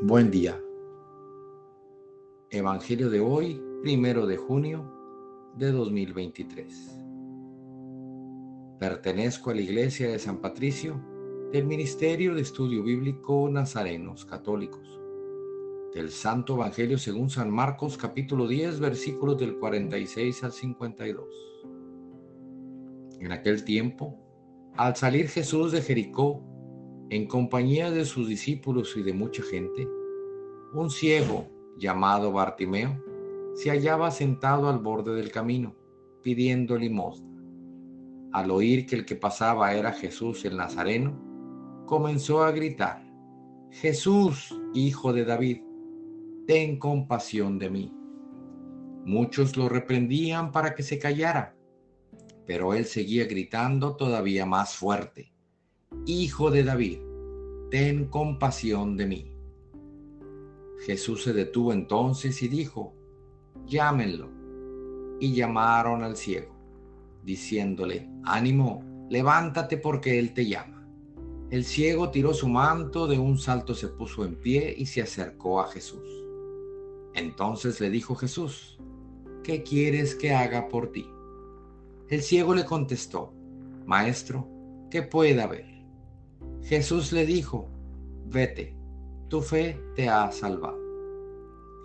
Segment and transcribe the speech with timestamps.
[0.00, 0.62] Buen día.
[2.50, 4.88] Evangelio de hoy, primero de junio
[5.56, 7.00] de 2023.
[8.78, 11.02] Pertenezco a la Iglesia de San Patricio
[11.52, 15.00] del Ministerio de Estudio Bíblico Nazarenos Católicos.
[15.92, 21.26] Del Santo Evangelio según San Marcos capítulo 10 versículos del 46 al 52.
[23.18, 24.16] En aquel tiempo,
[24.76, 26.40] al salir Jesús de Jericó,
[27.10, 29.88] en compañía de sus discípulos y de mucha gente,
[30.74, 33.02] un ciego llamado Bartimeo
[33.54, 35.74] se hallaba sentado al borde del camino,
[36.22, 37.26] pidiendo limosna.
[38.32, 41.18] Al oír que el que pasaba era Jesús el Nazareno,
[41.86, 43.02] comenzó a gritar,
[43.70, 45.62] Jesús, hijo de David,
[46.46, 47.92] ten compasión de mí.
[49.06, 51.56] Muchos lo reprendían para que se callara,
[52.46, 55.32] pero él seguía gritando todavía más fuerte,
[56.10, 57.00] Hijo de David,
[57.70, 59.36] ten compasión de mí.
[60.86, 62.94] Jesús se detuvo entonces y dijo,
[63.66, 64.30] llámenlo.
[65.20, 66.56] Y llamaron al ciego,
[67.24, 70.88] diciéndole, ánimo, levántate porque él te llama.
[71.50, 75.60] El ciego tiró su manto, de un salto se puso en pie y se acercó
[75.60, 76.08] a Jesús.
[77.12, 78.78] Entonces le dijo Jesús,
[79.44, 81.06] ¿qué quieres que haga por ti?
[82.08, 83.34] El ciego le contestó,
[83.84, 84.48] Maestro,
[84.90, 85.77] ¿qué pueda ver?
[86.68, 87.66] Jesús le dijo,
[88.26, 88.76] vete,
[89.28, 90.78] tu fe te ha salvado.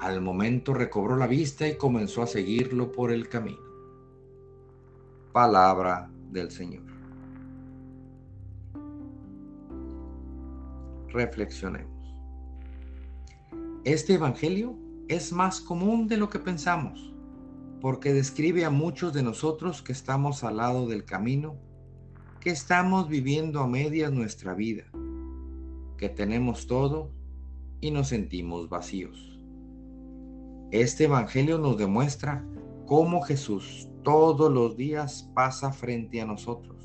[0.00, 3.62] Al momento recobró la vista y comenzó a seguirlo por el camino.
[5.32, 6.82] Palabra del Señor.
[11.06, 12.16] Reflexionemos.
[13.84, 17.14] Este Evangelio es más común de lo que pensamos,
[17.80, 21.60] porque describe a muchos de nosotros que estamos al lado del camino
[22.44, 24.84] que estamos viviendo a medias nuestra vida,
[25.96, 27.10] que tenemos todo
[27.80, 29.40] y nos sentimos vacíos.
[30.70, 32.44] Este Evangelio nos demuestra
[32.84, 36.76] cómo Jesús todos los días pasa frente a nosotros,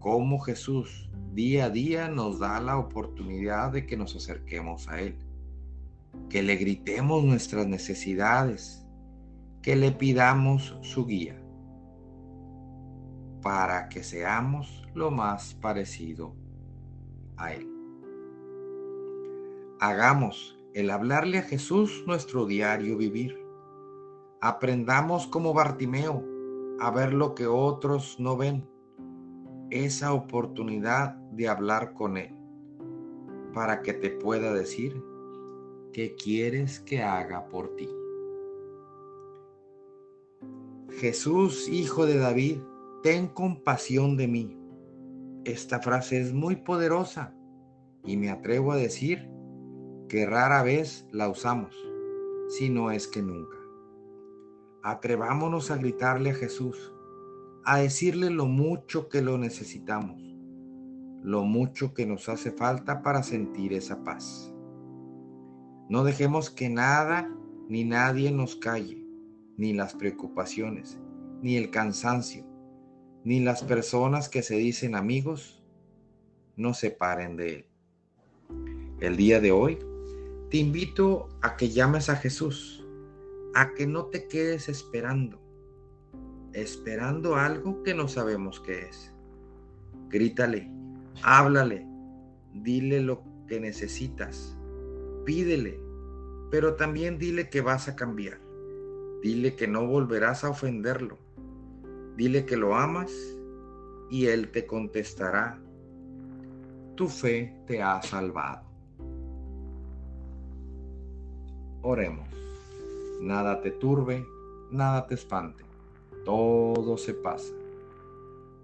[0.00, 5.14] cómo Jesús día a día nos da la oportunidad de que nos acerquemos a Él,
[6.28, 8.84] que le gritemos nuestras necesidades,
[9.62, 11.40] que le pidamos su guía
[13.42, 16.34] para que seamos lo más parecido
[17.36, 17.68] a Él.
[19.80, 23.38] Hagamos el hablarle a Jesús nuestro diario vivir.
[24.40, 26.24] Aprendamos como Bartimeo
[26.80, 28.68] a ver lo que otros no ven,
[29.70, 32.34] esa oportunidad de hablar con Él,
[33.52, 35.02] para que te pueda decir
[35.92, 37.88] qué quieres que haga por ti.
[41.00, 42.58] Jesús, Hijo de David,
[43.02, 44.58] ten compasión de mí.
[45.44, 47.34] Esta frase es muy poderosa
[48.04, 49.30] y me atrevo a decir
[50.08, 51.76] que rara vez la usamos,
[52.48, 53.56] si no es que nunca.
[54.82, 56.92] Atrevámonos a gritarle a Jesús,
[57.64, 60.20] a decirle lo mucho que lo necesitamos,
[61.22, 64.52] lo mucho que nos hace falta para sentir esa paz.
[65.88, 67.30] No dejemos que nada
[67.68, 69.06] ni nadie nos calle,
[69.56, 70.98] ni las preocupaciones,
[71.42, 72.47] ni el cansancio,
[73.24, 75.62] ni las personas que se dicen amigos
[76.56, 77.64] no separen de Él.
[79.00, 79.78] El día de hoy
[80.50, 82.86] te invito a que llames a Jesús,
[83.54, 85.40] a que no te quedes esperando,
[86.52, 89.12] esperando algo que no sabemos qué es.
[90.08, 90.70] Grítale,
[91.22, 91.86] háblale,
[92.54, 94.56] dile lo que necesitas,
[95.24, 95.78] pídele,
[96.50, 98.40] pero también dile que vas a cambiar.
[99.22, 101.18] Dile que no volverás a ofenderlo
[102.18, 103.12] Dile que lo amas
[104.10, 105.56] y Él te contestará,
[106.96, 108.66] tu fe te ha salvado.
[111.80, 112.26] Oremos.
[113.20, 114.26] Nada te turbe,
[114.72, 115.62] nada te espante,
[116.24, 117.54] todo se pasa.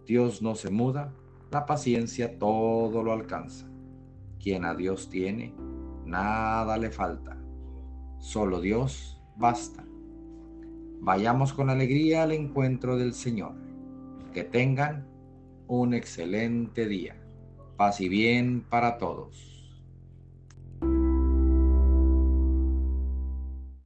[0.05, 1.13] Dios no se muda,
[1.53, 3.69] la paciencia todo lo alcanza.
[4.41, 5.55] Quien a Dios tiene,
[6.05, 7.37] nada le falta.
[8.19, 9.85] Solo Dios basta.
[11.01, 13.55] Vayamos con alegría al encuentro del Señor.
[14.33, 15.07] Que tengan
[15.69, 17.17] un excelente día.
[17.77, 19.54] Paz y bien para todos.